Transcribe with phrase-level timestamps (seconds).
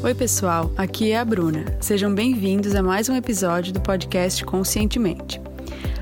[0.00, 1.64] Oi, pessoal, aqui é a Bruna.
[1.80, 5.40] Sejam bem-vindos a mais um episódio do podcast Conscientemente.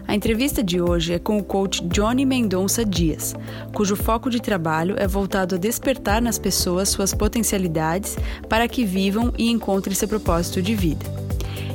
[0.07, 3.35] A entrevista de hoje é com o coach Johnny Mendonça Dias,
[3.73, 8.19] cujo foco de trabalho é voltado a despertar nas pessoas suas potencialidades
[8.51, 11.07] para que vivam e encontrem seu propósito de vida.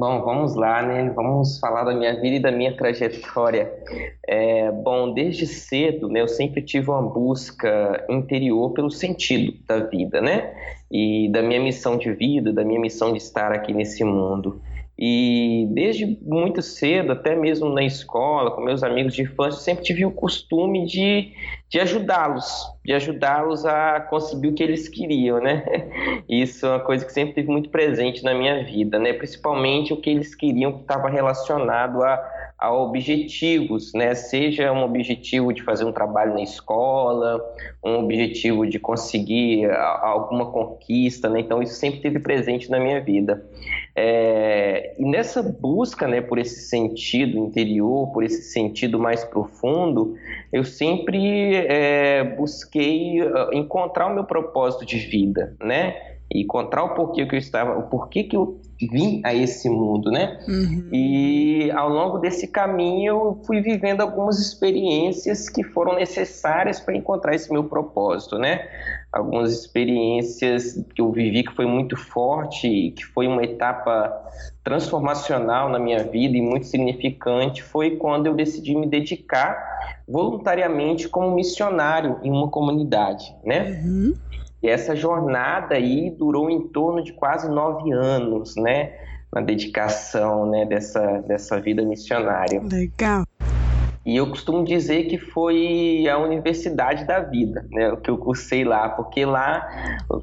[0.00, 1.10] Bom, vamos lá, né?
[1.14, 3.70] Vamos falar da minha vida e da minha trajetória.
[4.26, 10.22] É, bom, desde cedo, né, eu sempre tive uma busca interior pelo sentido da vida,
[10.22, 10.54] né?
[10.90, 14.62] E da minha missão de vida, da minha missão de estar aqui nesse mundo.
[15.02, 20.04] E desde muito cedo, até mesmo na escola, com meus amigos de infância, sempre tive
[20.04, 21.32] o costume de,
[21.70, 25.64] de ajudá-los, de ajudá-los a conseguir o que eles queriam, né?
[26.28, 29.14] Isso é uma coisa que sempre teve muito presente na minha vida, né?
[29.14, 32.22] Principalmente o que eles queriam que estava relacionado a
[32.60, 34.14] a objetivos, né?
[34.14, 37.40] Seja um objetivo de fazer um trabalho na escola,
[37.82, 41.40] um objetivo de conseguir alguma conquista, né?
[41.40, 43.42] Então isso sempre teve presente na minha vida.
[43.96, 50.14] É, e nessa busca, né, por esse sentido interior, por esse sentido mais profundo,
[50.52, 56.10] eu sempre é, busquei ah, encontrar o meu propósito de vida, né?
[56.32, 60.10] E encontrar o porquê que eu estava, o porquê que eu vim a esse mundo,
[60.10, 60.38] né?
[60.48, 60.88] Uhum.
[60.92, 67.34] E ao longo desse caminho eu fui vivendo algumas experiências que foram necessárias para encontrar
[67.34, 68.68] esse meu propósito, né?
[69.12, 74.12] Algumas experiências que eu vivi que foi muito forte, que foi uma etapa
[74.62, 79.58] transformacional na minha vida e muito significante, foi quando eu decidi me dedicar
[80.08, 83.80] voluntariamente como missionário em uma comunidade, né?
[83.84, 84.14] Uhum.
[84.62, 88.92] E essa jornada aí durou em torno de quase nove anos, né?
[89.32, 92.60] Na dedicação né, dessa, dessa vida missionária.
[92.60, 93.24] Legal.
[94.04, 98.64] E eu costumo dizer que foi a universidade da vida, né, o que eu cursei
[98.64, 99.68] lá, porque lá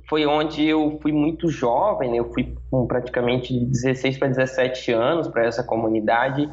[0.10, 4.92] foi onde eu fui muito jovem, né, eu fui com praticamente de 16 para 17
[4.92, 6.50] anos para essa comunidade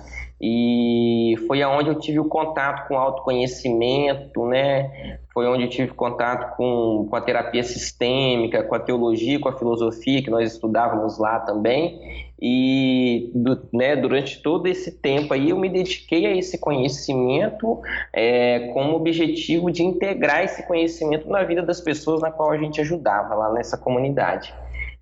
[0.47, 5.19] e foi aonde eu tive o contato com autoconhecimento, né?
[5.33, 9.57] Foi onde eu tive contato com, com a terapia sistêmica, com a teologia, com a
[9.57, 11.99] filosofia que nós estudávamos lá também.
[12.39, 13.33] E
[13.73, 17.81] né, durante todo esse tempo aí eu me dediquei a esse conhecimento
[18.13, 22.59] é, com o objetivo de integrar esse conhecimento na vida das pessoas na qual a
[22.59, 24.55] gente ajudava lá nessa comunidade.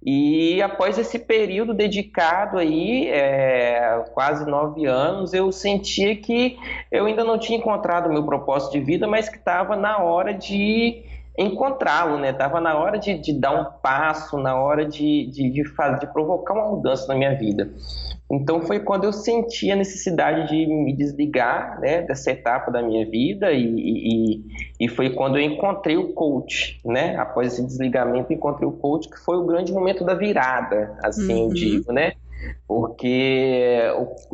[0.04, 6.58] E após esse período dedicado aí, é, quase nove anos, eu sentia que
[6.90, 10.34] eu ainda não tinha encontrado o meu propósito de vida, mas que estava na hora
[10.34, 11.04] de
[11.36, 12.32] encontrá-lo, né?
[12.32, 16.12] Tava na hora de, de, dar um passo, na hora de, de, de, fazer, de
[16.12, 17.70] provocar uma mudança na minha vida.
[18.30, 23.04] Então foi quando eu senti a necessidade de me desligar né, dessa etapa da minha
[23.04, 24.44] vida e, e,
[24.80, 27.16] e, foi quando eu encontrei o coach, né?
[27.16, 31.48] Após esse desligamento, encontrei o coach, que foi o grande momento da virada, assim uhum.
[31.48, 32.12] eu digo, né?
[32.66, 33.90] Porque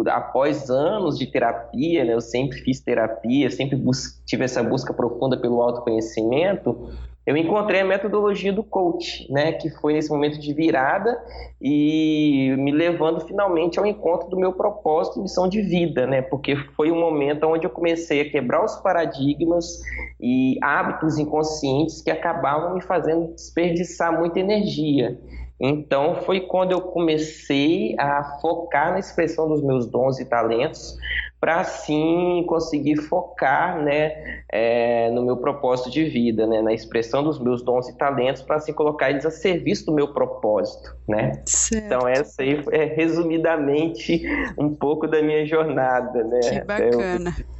[0.06, 3.80] após anos de terapia, né, eu sempre fiz terapia, sempre
[4.26, 6.90] tive essa busca profunda pelo autoconhecimento,
[7.28, 11.22] eu encontrei a metodologia do coach, né, que foi nesse momento de virada
[11.60, 16.56] e me levando finalmente ao encontro do meu propósito e missão de vida, né, porque
[16.74, 19.78] foi um momento onde eu comecei a quebrar os paradigmas
[20.18, 25.20] e hábitos inconscientes que acabavam me fazendo desperdiçar muita energia.
[25.60, 30.96] Então foi quando eu comecei a focar na expressão dos meus dons e talentos,
[31.40, 37.38] para assim conseguir focar né, é, no meu propósito de vida, né, na expressão dos
[37.38, 40.96] meus dons e talentos, para assim colocar eles a serviço do meu propósito.
[41.08, 41.42] Né?
[41.72, 44.22] Então essa aí é resumidamente
[44.58, 46.24] um pouco da minha jornada.
[46.24, 46.40] Né?
[46.40, 47.34] Que bacana.
[47.38, 47.57] Eu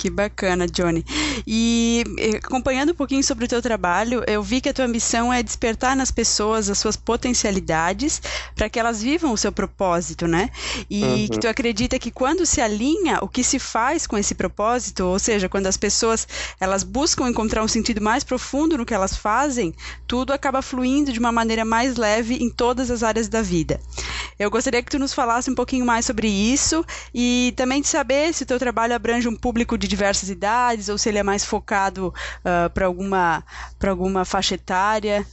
[0.00, 1.04] que bacana, Johnny.
[1.46, 2.02] E
[2.42, 5.94] acompanhando um pouquinho sobre o teu trabalho, eu vi que a tua missão é despertar
[5.94, 8.22] nas pessoas as suas potencialidades
[8.56, 10.48] para que elas vivam o seu propósito, né?
[10.88, 11.28] E uhum.
[11.28, 15.18] que tu acredita que quando se alinha o que se faz com esse propósito, ou
[15.18, 16.26] seja, quando as pessoas
[16.58, 19.74] elas buscam encontrar um sentido mais profundo no que elas fazem,
[20.06, 23.78] tudo acaba fluindo de uma maneira mais leve em todas as áreas da vida.
[24.40, 26.82] Eu gostaria que tu nos falasse um pouquinho mais sobre isso
[27.14, 30.96] e também de saber se o teu trabalho abrange um público de diversas idades ou
[30.96, 33.44] se ele é mais focado uh, para alguma,
[33.86, 35.26] alguma faixa etária?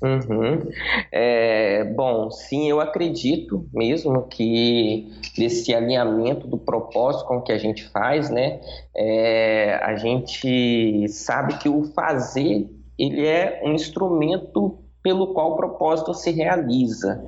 [0.00, 0.70] Uhum.
[1.10, 7.58] É, bom, sim, eu acredito mesmo que desse alinhamento do propósito com o que a
[7.58, 8.60] gente faz, né?
[8.94, 16.12] É, a gente sabe que o fazer ele é um instrumento pelo qual o propósito
[16.14, 17.24] se realiza.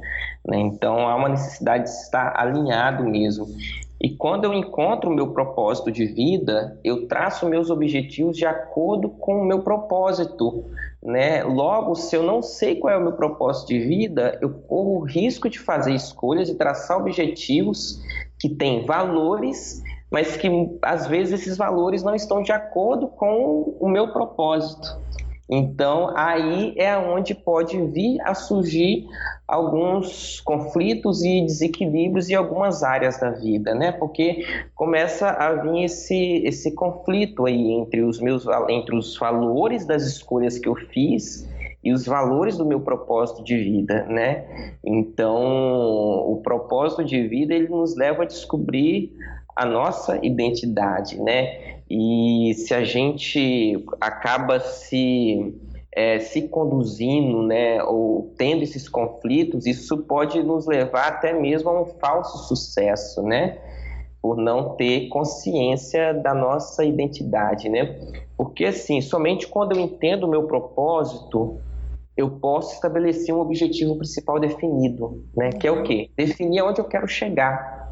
[0.48, 0.58] Né?
[0.60, 3.46] Então há uma necessidade de estar alinhado mesmo.
[4.00, 9.10] E quando eu encontro o meu propósito de vida, eu traço meus objetivos de acordo
[9.10, 10.64] com o meu propósito.
[11.02, 11.42] Né?
[11.42, 15.04] Logo, se eu não sei qual é o meu propósito de vida, eu corro o
[15.04, 18.00] risco de fazer escolhas e traçar objetivos
[18.38, 20.48] que têm valores, mas que
[20.80, 24.96] às vezes esses valores não estão de acordo com o meu propósito.
[25.50, 29.06] Então, aí é onde pode vir a surgir
[29.46, 33.92] alguns conflitos e desequilíbrios em algumas áreas da vida, né?
[33.92, 40.02] Porque começa a vir esse, esse conflito aí entre os meus entre os valores das
[40.02, 41.48] escolhas que eu fiz
[41.82, 44.74] e os valores do meu propósito de vida, né?
[44.84, 45.34] Então,
[46.30, 49.12] o propósito de vida ele nos leva a descobrir
[49.56, 51.67] a nossa identidade, né?
[51.90, 55.54] E se a gente acaba se
[55.98, 61.82] é, se conduzindo, né, ou tendo esses conflitos, isso pode nos levar até mesmo a
[61.82, 63.58] um falso sucesso, né?
[64.20, 67.98] Por não ter consciência da nossa identidade, né?
[68.36, 71.58] Porque assim, somente quando eu entendo o meu propósito,
[72.16, 75.50] eu posso estabelecer um objetivo principal definido, né?
[75.50, 76.10] Que é o quê?
[76.16, 77.87] Definir aonde eu quero chegar.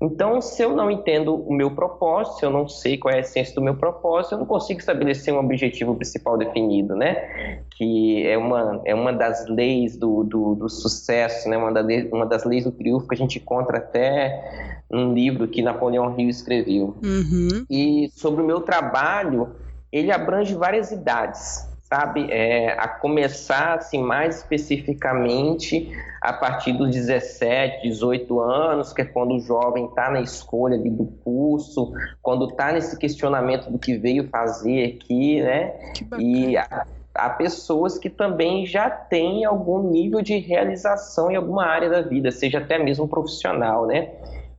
[0.00, 3.20] Então, se eu não entendo o meu propósito, se eu não sei qual é a
[3.20, 7.64] essência do meu propósito, eu não consigo estabelecer um objetivo principal definido, né?
[7.76, 11.56] Que é uma, é uma das leis do, do, do sucesso, né?
[11.56, 15.62] Uma, da, uma das leis do triunfo que a gente encontra até num livro que
[15.62, 16.96] Napoleão Hill escreveu.
[17.02, 17.66] Uhum.
[17.68, 19.48] E sobre o meu trabalho,
[19.90, 25.90] ele abrange várias idades sabe, é, a começar assim, mais especificamente
[26.20, 30.90] a partir dos 17, 18 anos, que é quando o jovem está na escolha ali,
[30.90, 35.74] do curso, quando está nesse questionamento do que veio fazer aqui, né?
[36.18, 41.88] E há, há pessoas que também já têm algum nível de realização em alguma área
[41.88, 44.10] da vida, seja até mesmo profissional, né?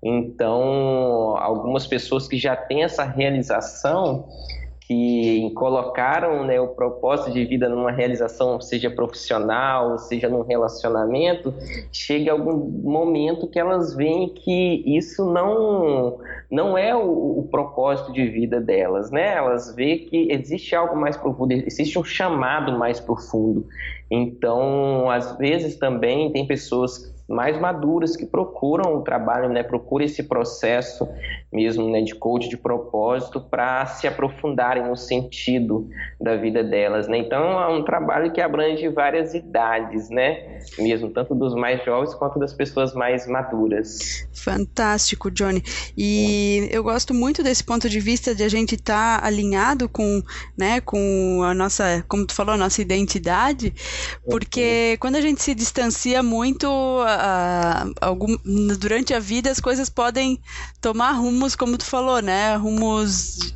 [0.02, 4.28] Então, algumas pessoas que já têm essa realização,
[4.90, 11.54] que colocaram né, o propósito de vida numa realização, seja profissional, seja num relacionamento,
[11.92, 16.18] chega algum momento que elas veem que isso não,
[16.50, 19.36] não é o, o propósito de vida delas, né?
[19.36, 23.68] Elas veem que existe algo mais profundo, existe um chamado mais profundo.
[24.10, 30.24] Então, às vezes também tem pessoas mais maduras que procuram o trabalho, né, procuram esse
[30.24, 31.08] processo
[31.54, 35.88] mesmo né, de coach de propósito para se aprofundarem no sentido
[36.20, 37.18] da vida delas, né?
[37.18, 40.60] Então é um trabalho que abrange várias idades, né?
[40.78, 44.28] Mesmo tanto dos mais jovens quanto das pessoas mais maduras.
[44.34, 45.64] Fantástico, Johnny.
[45.98, 50.22] E eu gosto muito desse ponto de vista de a gente estar tá alinhado com,
[50.58, 53.74] né, com a nossa, como tu falou, a nossa identidade,
[54.30, 56.68] porque quando a gente se distancia muito
[57.19, 58.38] uh, algum,
[58.80, 60.39] durante a vida as coisas podem
[60.81, 62.56] tomar rumos, como tu falou, né?
[62.56, 63.54] Rumos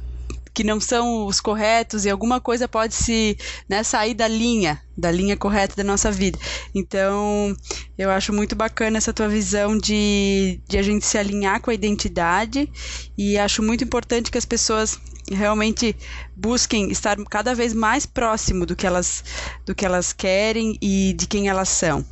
[0.54, 3.36] que não são os corretos e alguma coisa pode se
[3.68, 6.38] né, sair da linha, da linha correta da nossa vida.
[6.76, 7.56] Então,
[7.98, 11.74] eu acho muito bacana essa tua visão de, de a gente se alinhar com a
[11.74, 12.70] identidade
[13.18, 15.00] e acho muito importante que as pessoas
[15.32, 15.96] realmente
[16.36, 19.24] busquem estar cada vez mais próximo do que elas
[19.66, 22.06] do que elas querem e de quem elas são.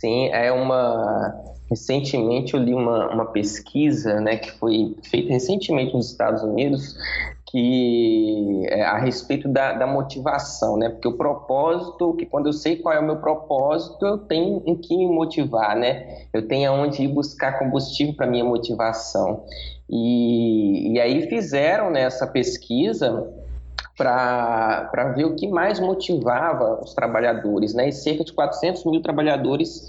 [0.00, 1.34] Sim, é uma.
[1.68, 6.96] Recentemente eu li uma, uma pesquisa né, que foi feita recentemente nos Estados Unidos
[7.50, 10.88] que é a respeito da, da, motivação, né?
[10.88, 14.76] Porque o propósito, que quando eu sei qual é o meu propósito, eu tenho em
[14.76, 16.26] que me motivar, né?
[16.32, 19.44] Eu tenho aonde ir buscar combustível para minha motivação.
[19.88, 23.28] E, e aí fizeram né, pesquisa
[23.96, 27.88] para ver o que mais motivava os trabalhadores, né?
[27.88, 29.86] E cerca de 400 mil trabalhadores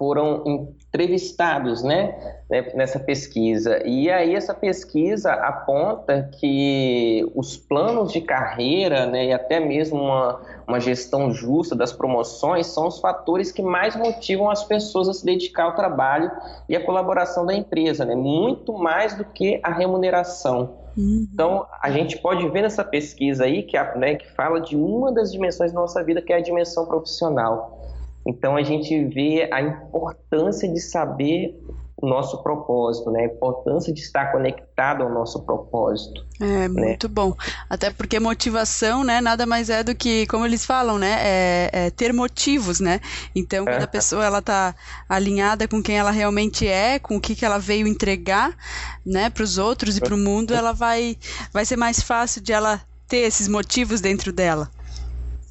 [0.00, 2.14] foram entrevistados, né,
[2.50, 3.86] né, nessa pesquisa.
[3.86, 10.40] E aí essa pesquisa aponta que os planos de carreira, né, e até mesmo uma,
[10.66, 15.22] uma gestão justa das promoções são os fatores que mais motivam as pessoas a se
[15.22, 16.30] dedicar ao trabalho
[16.66, 20.78] e à colaboração da empresa, né, muito mais do que a remuneração.
[20.96, 21.28] Uhum.
[21.30, 25.12] Então, a gente pode ver nessa pesquisa aí que, a, né, que fala de uma
[25.12, 27.79] das dimensões da nossa vida, que é a dimensão profissional.
[28.26, 31.58] Então, a gente vê a importância de saber
[32.02, 33.22] o nosso propósito, né?
[33.22, 36.24] A importância de estar conectado ao nosso propósito.
[36.40, 36.68] É, né?
[36.68, 37.34] muito bom.
[37.68, 41.90] Até porque motivação, né, nada mais é do que, como eles falam, né, é, é
[41.90, 43.00] ter motivos, né?
[43.34, 44.74] Então, quando a pessoa ela tá
[45.08, 48.56] alinhada com quem ela realmente é, com o que, que ela veio entregar,
[49.04, 51.18] né, para os outros e para o mundo, ela vai,
[51.52, 54.70] vai ser mais fácil de ela ter esses motivos dentro dela.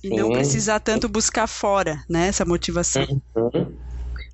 [0.03, 3.05] E não precisar tanto buscar fora, né, essa motivação.
[3.35, 3.77] Uhum.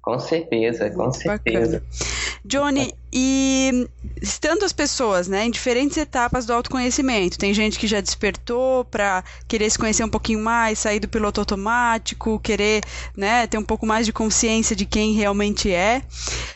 [0.06, 1.80] Com certeza, com Muito certeza.
[1.80, 2.36] Bacana.
[2.46, 3.90] Johnny, e
[4.22, 9.24] estando as pessoas, né, em diferentes etapas do autoconhecimento, tem gente que já despertou para
[9.48, 12.84] querer se conhecer um pouquinho mais, sair do piloto automático, querer,
[13.18, 16.04] né, ter um pouco mais de consciência de quem realmente é.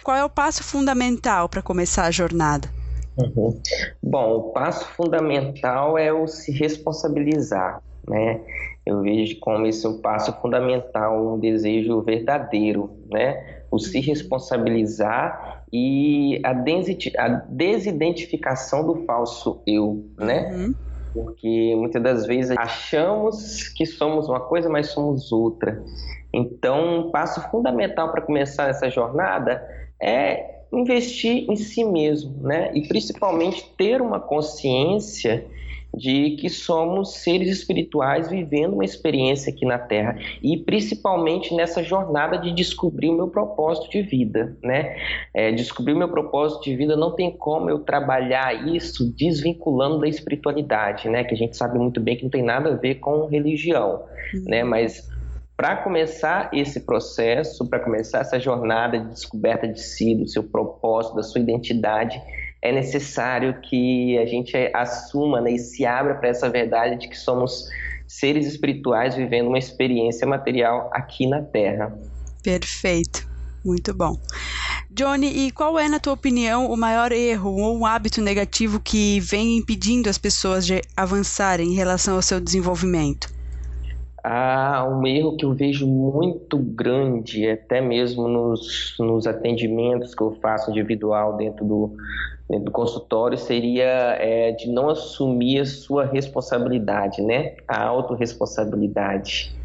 [0.03, 2.69] Qual é o passo fundamental para começar a jornada?
[3.17, 3.59] Uhum.
[4.03, 8.39] Bom, o passo fundamental é o se responsabilizar, né?
[8.89, 13.61] Eu vejo como esse é um passo fundamental, um desejo verdadeiro, né?
[13.69, 16.53] O se responsabilizar e a,
[17.47, 20.51] desidentificação do falso eu, né?
[20.51, 20.75] Uhum.
[21.13, 25.83] Porque muitas das vezes achamos que somos uma coisa, mas somos outra.
[26.33, 29.63] Então, um passo fundamental para começar essa jornada
[30.01, 32.71] é investir em si mesmo, né?
[32.73, 35.45] E principalmente ter uma consciência
[35.95, 42.37] de que somos seres espirituais vivendo uma experiência aqui na Terra e principalmente nessa jornada
[42.37, 44.95] de descobrir o meu propósito de vida, né?
[45.33, 50.07] É, descobrir o meu propósito de vida não tem como eu trabalhar isso desvinculando da
[50.07, 51.23] espiritualidade, né?
[51.23, 54.03] Que a gente sabe muito bem que não tem nada a ver com religião,
[54.33, 54.43] uhum.
[54.45, 54.63] né?
[54.63, 55.09] Mas
[55.59, 61.17] para começar esse processo, para começar essa jornada de descoberta de si, do seu propósito,
[61.17, 62.21] da sua identidade,
[62.61, 67.17] é necessário que a gente assuma né, e se abra para essa verdade de que
[67.17, 67.69] somos
[68.07, 71.97] seres espirituais vivendo uma experiência material aqui na Terra.
[72.43, 73.27] Perfeito,
[73.63, 74.17] muito bom.
[74.89, 79.19] Johnny, e qual é, na tua opinião, o maior erro ou um hábito negativo que
[79.19, 83.29] vem impedindo as pessoas de avançarem em relação ao seu desenvolvimento?
[84.23, 90.37] Ah, um erro que eu vejo muito grande, até mesmo nos, nos atendimentos que eu
[90.41, 91.95] faço individual dentro do,
[92.49, 97.55] dentro do consultório, seria é, de não assumir a sua responsabilidade, né?
[97.67, 99.55] A autorresponsabilidade.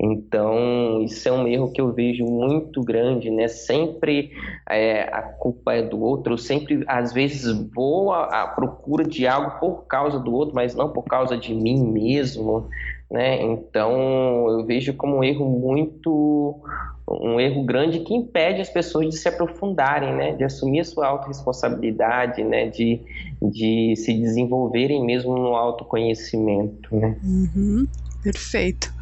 [0.00, 3.46] Então, isso é um erro que eu vejo muito grande, né?
[3.46, 4.32] Sempre
[4.68, 9.26] é, a culpa é do outro, eu sempre, às vezes, vou à, à procura de
[9.26, 12.68] algo por causa do outro, mas não por causa de mim mesmo,
[13.10, 13.42] né?
[13.42, 16.60] Então eu vejo como um erro muito
[17.08, 20.32] um erro grande que impede as pessoas de se aprofundarem, né?
[20.32, 22.68] De assumir a sua autorresponsabilidade, né?
[22.68, 23.00] De,
[23.42, 27.16] de se desenvolverem mesmo no autoconhecimento, né?
[27.22, 27.86] Uhum,
[28.22, 28.92] perfeito.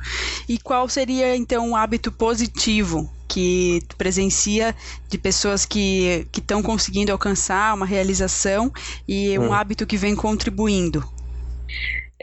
[0.49, 4.75] E qual seria então um hábito positivo que tu presencia
[5.09, 8.71] de pessoas que estão conseguindo alcançar uma realização
[9.09, 9.53] e um hum.
[9.53, 11.03] hábito que vem contribuindo?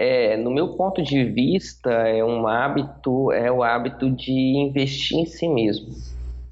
[0.02, 5.26] É, no meu ponto de vista, é um hábito, é o hábito de investir em
[5.26, 5.94] si mesmo,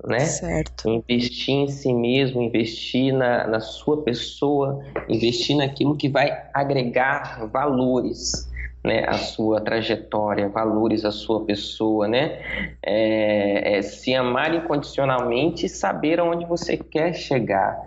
[0.05, 0.19] né?
[0.19, 0.89] Certo.
[0.89, 8.51] Investir em si mesmo, investir na, na sua pessoa, investir naquilo que vai agregar valores,
[8.83, 12.41] né, a sua trajetória, valores a sua pessoa, né?
[12.85, 17.77] É, é se amar incondicionalmente e saber aonde você quer chegar.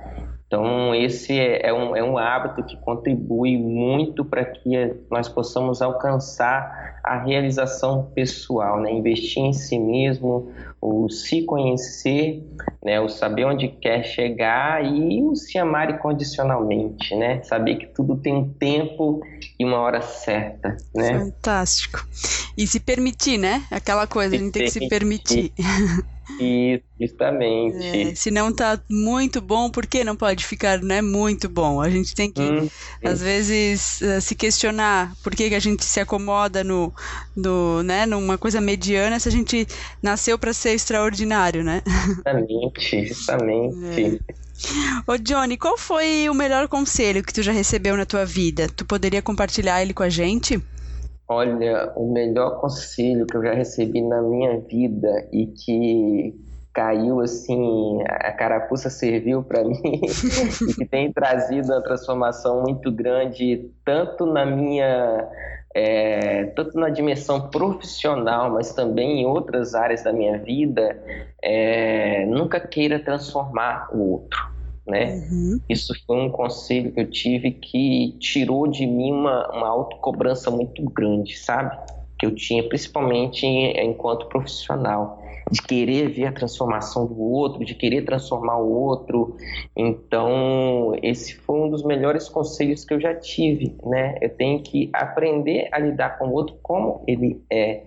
[0.50, 5.80] Então, esse é, é, um, é um hábito que contribui muito para que nós possamos
[5.80, 8.92] alcançar a realização pessoal, né?
[8.92, 12.44] investir em si mesmo, o se conhecer,
[12.84, 13.00] né?
[13.00, 17.40] o saber onde quer chegar e o se amar incondicionalmente, né?
[17.44, 19.20] saber que tudo tem um tempo
[19.56, 20.76] e uma hora certa.
[20.92, 21.16] Né?
[21.16, 22.04] Fantástico.
[22.58, 23.62] E se permitir, né?
[23.70, 25.52] Aquela coisa, se a gente tem que se permitir.
[26.38, 28.10] Isso, justamente.
[28.10, 31.80] É, se não tá muito bom, por que não pode ficar né, muito bom?
[31.80, 32.68] A gente tem que, hum,
[33.04, 36.92] às vezes, eh, se questionar por que, que a gente se acomoda no,
[37.36, 39.66] no, né, numa coisa mediana se a gente
[40.02, 41.82] nasceu para ser extraordinário, né?
[42.06, 44.20] Justamente, justamente.
[44.26, 44.40] É.
[45.06, 48.68] Ô Johnny, qual foi o melhor conselho que tu já recebeu na tua vida?
[48.68, 50.62] Tu poderia compartilhar ele com a gente?
[51.32, 56.34] Olha, o melhor conselho que eu já recebi na minha vida e que
[56.74, 63.70] caiu assim, a carapuça serviu para mim e que tem trazido uma transformação muito grande,
[63.84, 65.28] tanto na minha.
[65.72, 71.00] É, tanto na dimensão profissional, mas também em outras áreas da minha vida,
[71.40, 74.50] é, nunca queira transformar o outro
[74.90, 75.26] né?
[75.30, 75.60] Uhum.
[75.68, 80.82] Isso foi um conselho que eu tive que tirou de mim uma, uma autocobrança muito
[80.90, 81.78] grande, sabe?
[82.18, 85.22] Que eu tinha, principalmente enquanto profissional.
[85.50, 89.36] de querer ver a transformação do outro, de querer transformar o outro.
[89.76, 94.16] Então, esse foi um dos melhores conselhos que eu já tive, né?
[94.20, 97.82] Eu tenho que aprender a lidar com o outro como ele é,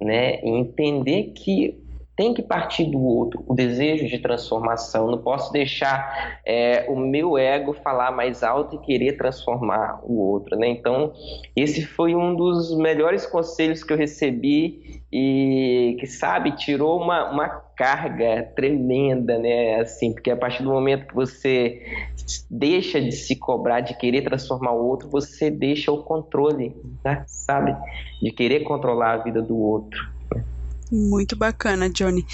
[0.00, 0.40] né?
[0.44, 1.76] E entender que
[2.18, 5.08] tem que partir do outro, o desejo de transformação.
[5.08, 10.56] Não posso deixar é, o meu ego falar mais alto e querer transformar o outro,
[10.56, 10.66] né?
[10.66, 11.12] Então,
[11.54, 17.48] esse foi um dos melhores conselhos que eu recebi e que, sabe, tirou uma, uma
[17.48, 19.76] carga tremenda, né?
[19.76, 21.80] Assim, porque a partir do momento que você
[22.50, 27.22] deixa de se cobrar, de querer transformar o outro, você deixa o controle, tá?
[27.28, 27.76] sabe?
[28.20, 30.17] De querer controlar a vida do outro.
[30.90, 32.26] Muito bacana, Johnny.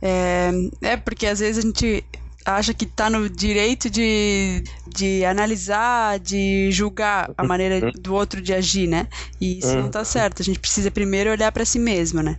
[0.00, 0.50] É,
[0.82, 2.04] é porque às vezes a gente
[2.44, 7.92] acha que está no direito de, de analisar, de julgar a maneira uhum.
[8.00, 9.06] do outro de agir, né?
[9.40, 10.04] E isso não está uhum.
[10.04, 10.42] certo.
[10.42, 12.36] A gente precisa primeiro olhar para si mesmo, né?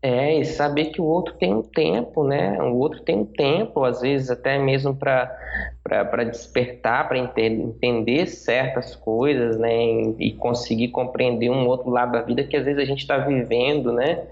[0.00, 2.56] É, e saber que o outro tem um tempo, né?
[2.62, 9.58] O outro tem um tempo, às vezes até mesmo para despertar, para entender certas coisas,
[9.58, 9.74] né?
[10.20, 13.92] E conseguir compreender um outro lado da vida que às vezes a gente está vivendo,
[13.92, 14.22] né?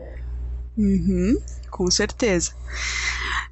[0.76, 1.40] Uhum,
[1.70, 2.52] com certeza.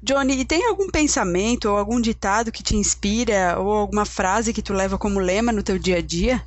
[0.01, 4.61] Johnny, e tem algum pensamento ou algum ditado que te inspira ou alguma frase que
[4.61, 6.41] tu leva como lema no teu dia a dia?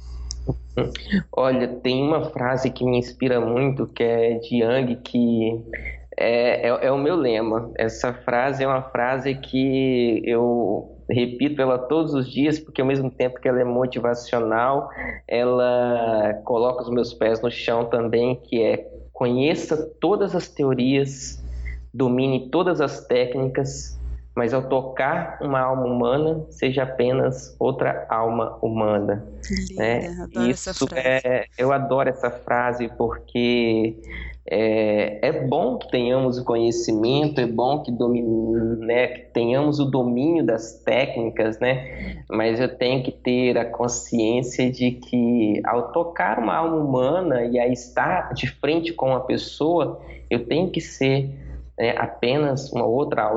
[1.32, 5.60] Olha, tem uma frase que me inspira muito, que é de Yang, que
[6.16, 7.70] é, é, é, o meu lema.
[7.76, 13.10] Essa frase é uma frase que eu repito ela todos os dias, porque ao mesmo
[13.10, 14.88] tempo que ela é motivacional,
[15.26, 18.86] ela coloca os meus pés no chão também, que é
[19.18, 21.42] conheça todas as teorias,
[21.92, 23.97] domine todas as técnicas,
[24.38, 29.26] mas ao tocar uma alma humana, seja apenas outra alma humana.
[29.50, 30.28] Linda, né?
[30.48, 33.96] Isso é, eu adoro essa frase porque
[34.48, 39.86] é, é, bom que tenhamos o conhecimento, é bom que, domine, né, que tenhamos o
[39.86, 42.22] domínio das técnicas, né?
[42.30, 47.58] Mas eu tenho que ter a consciência de que ao tocar uma alma humana e
[47.58, 51.47] aí estar de frente com a pessoa, eu tenho que ser
[51.78, 53.30] né, apenas uma outra,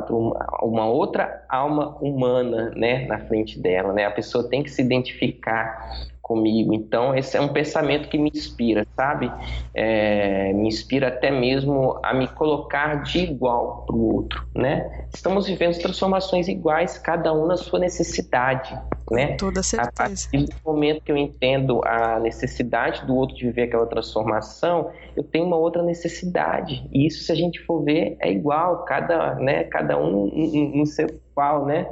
[0.62, 3.94] uma outra alma humana né, na frente dela.
[3.94, 4.06] Né?
[4.06, 6.74] A pessoa tem que se identificar comigo.
[6.74, 9.30] Então, esse é um pensamento que me inspira, sabe?
[9.74, 15.06] É, me inspira até mesmo a me colocar de igual para o outro, né?
[15.14, 18.74] Estamos vivendo transformações iguais, cada um na sua necessidade,
[19.12, 19.36] né?
[19.36, 19.90] Toda certeza.
[19.90, 24.90] A partir do momento que eu entendo a necessidade do outro de viver aquela transformação,
[25.18, 26.88] eu tenho uma outra necessidade.
[26.94, 30.28] E isso, se a gente for ver, é igual, cada, né, cada um
[30.74, 31.88] no seu qual, né?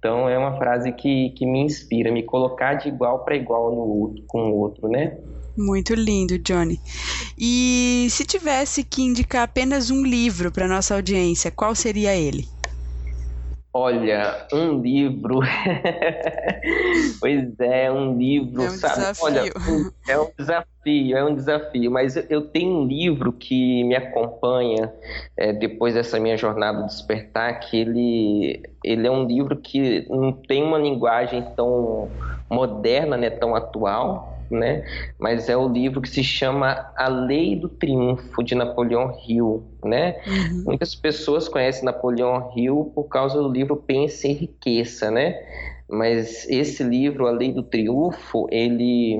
[0.00, 4.14] Então é uma frase que, que me inspira, me colocar de igual para igual no,
[4.26, 5.18] com o outro, né?
[5.54, 6.80] Muito lindo, Johnny.
[7.38, 12.48] E se tivesse que indicar apenas um livro para nossa audiência, qual seria ele?
[13.72, 15.40] Olha, um livro.
[17.20, 18.94] pois é, um livro, é um sabe?
[18.96, 19.24] Desafio.
[19.24, 19.52] Olha,
[20.08, 21.90] é um desafio, é um desafio.
[21.90, 24.92] Mas eu tenho um livro que me acompanha
[25.36, 30.32] é, depois dessa minha jornada de despertar, que ele, ele é um livro que não
[30.32, 32.10] tem uma linguagem tão
[32.50, 34.84] moderna, né, tão atual, né?
[35.18, 40.16] Mas é o livro que se chama A Lei do Triunfo de Napoleão Hill, né?
[40.26, 40.64] Uhum.
[40.66, 45.38] Muitas pessoas conhecem Napoleão Hill por causa do livro Pense e Enriqueça, né?
[45.88, 49.18] Mas esse livro, A Lei do Triunfo, ele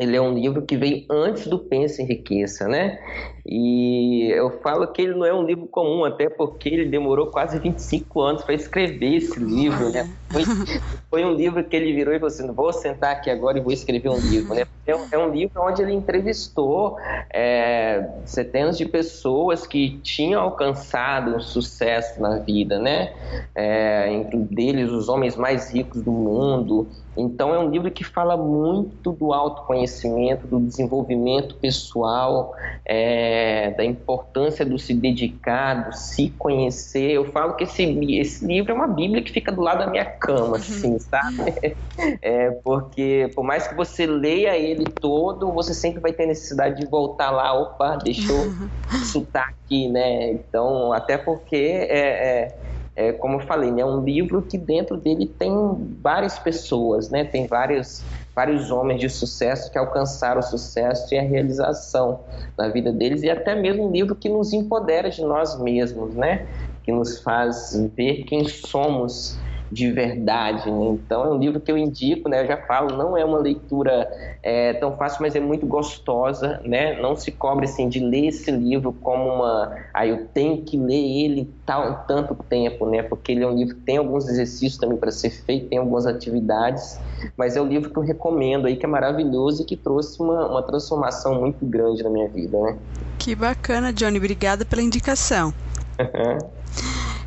[0.00, 2.98] ele é um livro que veio antes do Pense Enriqueça, né?
[3.44, 7.58] E eu falo que ele não é um livro comum, até porque ele demorou quase
[7.58, 10.08] 25 anos para escrever esse livro, né?
[10.30, 10.42] Foi,
[11.10, 13.72] foi, um livro que ele virou e falou assim: vou sentar aqui agora e vou
[13.72, 14.64] escrever um livro, né?
[14.86, 16.96] É um, é um livro onde ele entrevistou
[17.32, 23.12] é, centenas de pessoas que tinham alcançado um sucesso na vida, né?
[23.56, 26.88] É, entre deles os homens mais ricos do mundo.
[27.16, 32.54] Então é um livro que fala muito do autoconhecimento, do desenvolvimento pessoal.
[32.86, 37.12] É, é, da importância do se dedicar, do se conhecer.
[37.12, 37.82] Eu falo que esse,
[38.14, 40.54] esse livro é uma Bíblia que fica do lado da minha cama, uhum.
[40.56, 41.42] assim, sabe?
[42.20, 46.86] É, porque por mais que você leia ele todo, você sempre vai ter necessidade de
[46.86, 48.68] voltar lá, opa, deixa eu uhum.
[49.04, 50.32] chutar aqui, né?
[50.32, 52.58] Então, até porque é, é
[52.94, 55.52] é, como eu falei, né, é um livro que dentro dele tem
[56.02, 58.02] várias pessoas, né, tem vários,
[58.34, 62.20] vários homens de sucesso que alcançaram o sucesso e a realização
[62.56, 66.46] na vida deles, e até mesmo um livro que nos empodera de nós mesmos, né,
[66.82, 69.38] que nos faz ver quem somos
[69.72, 70.70] de verdade.
[70.70, 70.86] Né?
[70.90, 72.42] Então é um livro que eu indico, né?
[72.42, 74.06] Eu já falo, não é uma leitura
[74.42, 77.00] é, tão fácil, mas é muito gostosa, né?
[77.00, 81.24] Não se cobre assim de ler esse livro como uma, ah, eu tenho que ler
[81.24, 83.02] ele tal tanto tempo, né?
[83.02, 86.06] Porque ele é um livro que tem alguns exercícios também para ser feito, tem algumas
[86.06, 87.00] atividades,
[87.36, 90.48] mas é um livro que eu recomendo aí que é maravilhoso e que trouxe uma,
[90.48, 92.76] uma transformação muito grande na minha vida, né?
[93.18, 94.18] Que bacana, Johnny.
[94.18, 95.54] Obrigada pela indicação.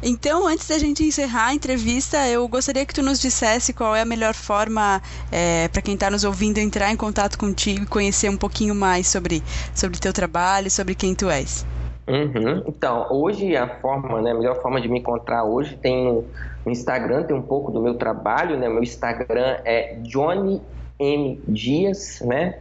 [0.08, 4.02] Então, antes da gente encerrar a entrevista, eu gostaria que tu nos dissesse qual é
[4.02, 8.30] a melhor forma é, para quem está nos ouvindo entrar em contato contigo e conhecer
[8.30, 9.41] um pouquinho mais sobre
[9.74, 11.65] sobre teu trabalho, sobre quem tu és.
[12.08, 12.63] Uhum.
[12.68, 17.24] Então, hoje a forma, né, a melhor forma de me encontrar hoje tem no, Instagram,
[17.24, 18.70] tem um pouco do meu trabalho, né?
[18.70, 20.62] Meu Instagram é Johnny
[21.00, 22.60] M Dias, né?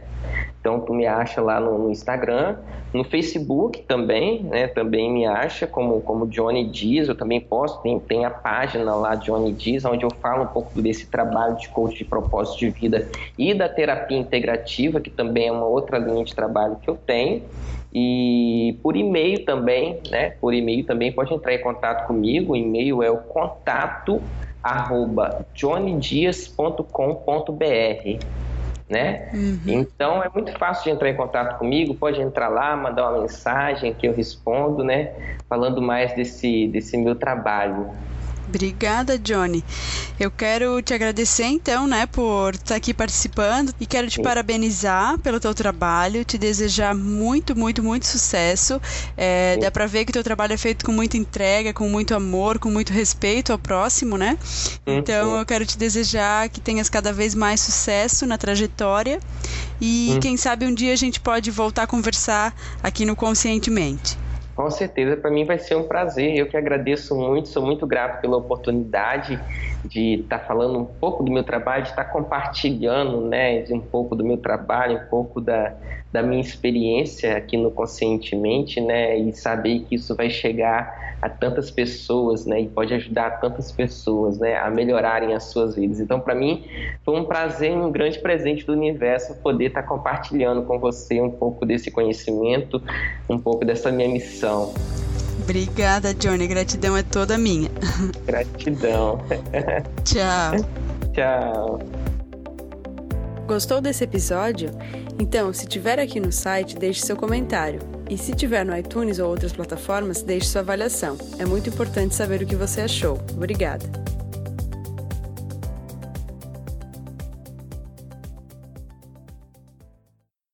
[0.59, 2.57] Então tu me acha lá no, no, Instagram,
[2.91, 4.67] no Facebook também, né?
[4.67, 9.13] Também me acha como, como Johnny Dias, eu também posto, tem, tem a página lá
[9.13, 13.07] Johnny Dias, onde eu falo um pouco desse trabalho de coach de propósito de vida
[13.37, 17.43] e da terapia integrativa, que também é uma outra linha de trabalho que eu tenho.
[17.93, 20.31] E por e-mail também, né?
[20.41, 22.53] Por e-mail também pode entrar em contato comigo.
[22.53, 24.21] O e-mail é o contato
[24.65, 28.25] arroba johnnydias.com.br
[28.87, 29.31] né?
[29.33, 29.59] Uhum.
[29.65, 33.93] Então é muito fácil de entrar em contato comigo, pode entrar lá, mandar uma mensagem
[33.93, 35.11] que eu respondo, né?
[35.49, 37.89] Falando mais desse, desse meu trabalho.
[38.47, 39.63] Obrigada, Johnny.
[40.19, 44.21] Eu quero te agradecer então, né, por estar aqui participando e quero te Sim.
[44.21, 48.79] parabenizar pelo teu trabalho, te desejar muito, muito, muito sucesso.
[49.17, 52.15] É, dá para ver que o teu trabalho é feito com muita entrega, com muito
[52.15, 54.37] amor, com muito respeito ao próximo, né?
[54.85, 59.19] Então eu quero te desejar que tenhas cada vez mais sucesso na trajetória
[59.81, 64.24] e quem sabe um dia a gente pode voltar a conversar aqui no Conscientemente.
[64.55, 66.33] Com certeza, para mim vai ser um prazer.
[66.35, 69.37] Eu que agradeço muito, sou muito grato pela oportunidade
[69.87, 73.73] de estar tá falando um pouco do meu trabalho, de estar tá compartilhando, né, de
[73.73, 75.73] um pouco do meu trabalho, um pouco da,
[76.11, 81.71] da minha experiência aqui no Conscientemente, né, e saber que isso vai chegar a tantas
[81.71, 85.99] pessoas, né, e pode ajudar tantas pessoas, né, a melhorarem as suas vidas.
[85.99, 86.65] Então, para mim,
[87.03, 91.31] foi um prazer um grande presente do universo poder estar tá compartilhando com você um
[91.31, 92.81] pouco desse conhecimento,
[93.29, 94.73] um pouco dessa minha missão.
[95.41, 96.47] Obrigada, Johnny.
[96.47, 97.69] Gratidão é toda minha.
[98.25, 99.19] Gratidão.
[100.03, 100.65] Tchau.
[101.13, 101.79] Tchau.
[103.47, 104.71] Gostou desse episódio?
[105.19, 107.79] Então, se tiver aqui no site, deixe seu comentário.
[108.09, 111.17] E se tiver no iTunes ou outras plataformas, deixe sua avaliação.
[111.39, 113.19] É muito importante saber o que você achou.
[113.33, 113.85] Obrigada.